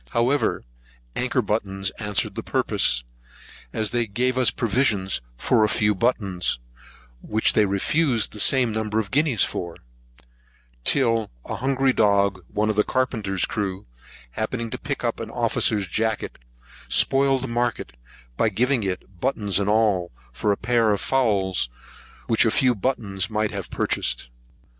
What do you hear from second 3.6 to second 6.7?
as they gave us provision for a few buttons,